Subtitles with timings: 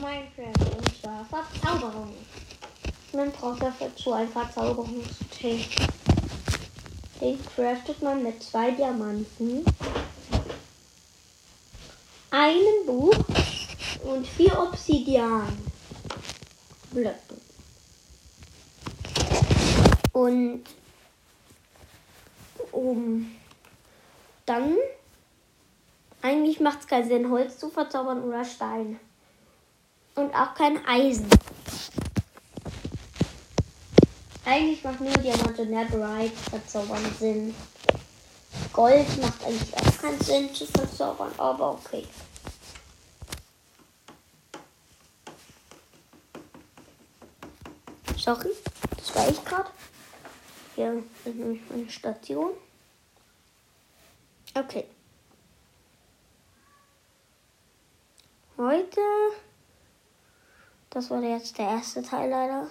[0.00, 2.14] Minecraft und zwar Verzauberung.
[3.12, 5.64] Man braucht dafür zu ein Verzauberungstee.
[7.20, 9.64] Den craftet man mit zwei Diamanten,
[12.30, 13.16] einem Buch
[14.04, 15.58] und vier Obsidian.
[16.90, 17.40] Blöcken.
[20.12, 20.64] Und
[22.72, 23.36] um
[24.46, 24.76] dann
[26.22, 28.98] eigentlich macht es keinen Sinn, Holz zu verzaubern oder Stein.
[30.18, 31.28] Und auch kein Eisen.
[34.44, 37.54] Eigentlich macht nur Diamant und Netherite verzaubern Sinn.
[38.72, 42.04] Gold macht eigentlich auch keinen Sinn zu verzaubern, aber okay.
[48.16, 48.50] Sorry,
[48.96, 49.70] das war ich gerade.
[50.74, 52.54] Hier ist nämlich meine Station.
[54.52, 54.84] Okay.
[58.56, 59.00] Heute,
[60.98, 62.66] das war jetzt der erste Teil leider.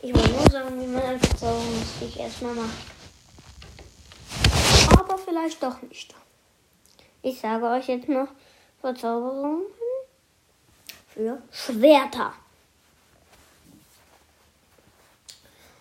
[0.00, 2.78] Ich wollte nur sagen, wie man ein Verzauberungsstich erstmal macht.
[4.98, 6.14] Aber vielleicht doch nicht.
[7.20, 8.28] Ich sage euch jetzt noch
[8.80, 9.64] Verzauberungen
[11.12, 12.32] für Schwerter.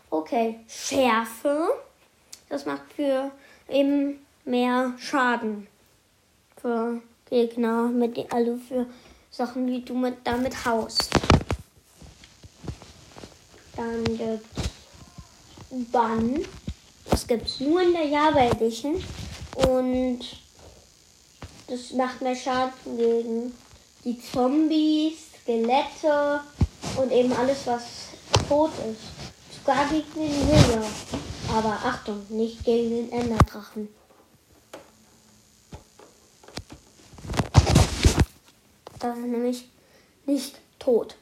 [0.10, 1.70] Okay, Schärfe.
[2.50, 3.32] Das macht für
[3.70, 5.68] eben mehr Schaden.
[6.58, 8.88] Für Gegner, mit, also für
[9.38, 11.12] Sachen, die du mit, damit haust.
[13.76, 14.72] Dann gibt's
[15.92, 16.44] Bann.
[17.08, 18.96] Das gibt's nur in der Java Edition.
[19.68, 20.22] Und
[21.68, 23.54] das macht mehr Schaden gegen
[24.04, 26.42] die Zombies, Skelette
[26.96, 27.84] und eben alles, was
[28.50, 29.60] tot ist.
[29.60, 30.88] Sogar gegen den Willer.
[31.56, 33.88] Aber Achtung, nicht gegen den Enderdrachen.
[39.08, 39.70] Das ist nämlich
[40.26, 41.16] nicht tot.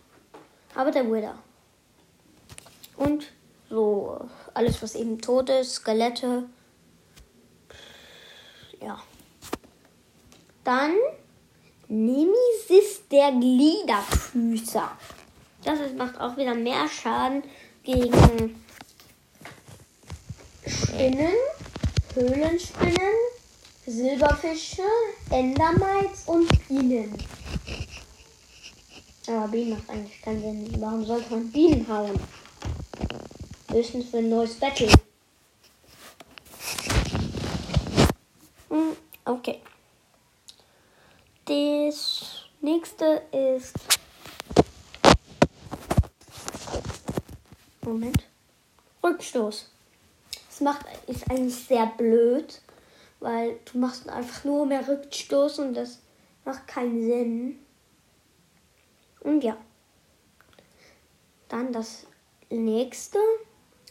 [0.73, 1.37] Aber der Wither.
[2.97, 3.27] Und
[3.69, 6.49] so alles, was eben tot ist, Skelette.
[8.81, 8.99] Ja.
[10.63, 10.93] Dann
[11.87, 14.89] Nemesis der Gliederfüßer.
[15.63, 17.43] Das macht auch wieder mehr Schaden
[17.83, 18.65] gegen
[20.65, 21.33] Spinnen,
[22.15, 23.13] Höhlenspinnen,
[23.87, 24.81] Silberfische,
[25.29, 27.15] Endermites und Bienen.
[29.27, 30.81] Aber Bienen macht eigentlich keinen Sinn.
[30.81, 32.19] Warum sollte man Bienen hauen?
[33.71, 34.91] Höchstens für ein neues Battle.
[38.69, 39.61] Hm, okay.
[41.45, 43.75] Das nächste ist.
[47.81, 48.23] Moment.
[49.03, 49.69] Rückstoß.
[50.49, 52.61] Das macht, ist eigentlich sehr blöd,
[53.25, 55.97] weil du machst einfach nur mehr Rückstoß und das
[56.45, 57.59] macht keinen Sinn.
[59.21, 59.57] Und ja.
[61.49, 62.05] Dann das
[62.51, 63.17] nächste.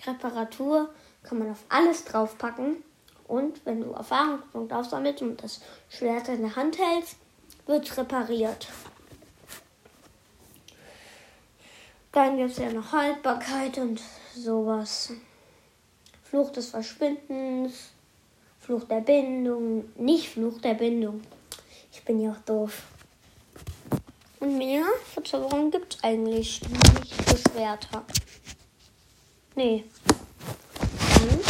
[0.06, 2.84] Reparatur kann man auf alles draufpacken.
[3.26, 7.16] Und wenn du Erfahrungspunkte aufsammelst und das Schwert in der Hand hältst,
[7.66, 8.68] wird es repariert.
[12.12, 14.00] Dann gibt es ja noch Haltbarkeit und
[14.32, 15.10] sowas.
[16.22, 17.93] Fluch des Verschwindens,
[18.64, 21.20] Fluch der Bindung, nicht Fluch der Bindung.
[21.92, 22.84] Ich bin ja auch doof.
[24.40, 28.02] Und mehr Verzauberungen gibt es eigentlich nicht für Schwerter.
[29.54, 29.84] Nee.
[30.06, 31.40] Dann,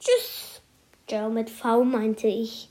[0.00, 0.60] tschüss.
[1.06, 2.68] Ciao mit V meinte ich.